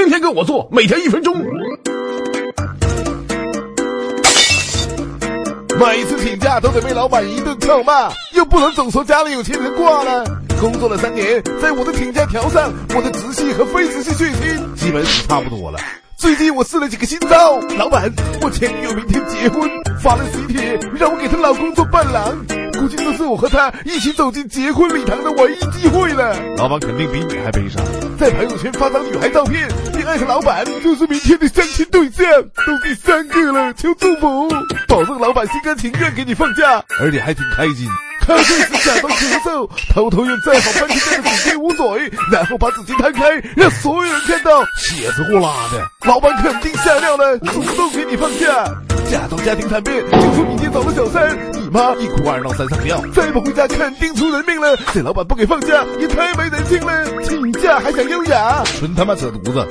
[0.00, 1.36] 天天跟我做，每天一分钟。
[5.78, 10.24] 每次请假都得被老板一顿臭骂，又不能总说家里有钱人挂了。
[10.58, 15.78] 工作了三年，在我的请假条上，我的直系和非直系血亲基本是差不多了。
[16.16, 18.10] 最近我试了几个新招，老板，
[18.40, 19.70] 我前女友明天结婚，
[20.02, 22.38] 发了喜帖让我给她老公做伴郎，
[22.78, 26.36] 估计这是我和她一起走进结婚礼堂的唯一机会了。
[26.58, 27.82] 老板肯定比你还悲伤，
[28.18, 29.66] 在朋友圈发张女孩照片，
[30.10, 32.26] 并艾特老板，就是明天的相亲对象，
[32.66, 34.48] 都第三个了，求祝福，
[34.88, 37.88] 保证老板心甘情愿给你放假，而且还挺开心。
[38.26, 45.88] 喝醉时假装咳嗽，偷偷用再好番茄酱的纸巾捂嘴，然后把纸巾摊开，让所有人看到，血是呼啦的。
[46.06, 48.64] 老板肯定吓尿了，主动给你放假。
[49.10, 54.76] 假装家庭惨变，就说你爹找了小三，你妈一哭二闹三上吊，再不回家肯定出人命了。
[54.92, 57.04] 这老板不给放假，也太没人性了。
[57.24, 59.66] 请假还想优雅，纯他妈扯犊子。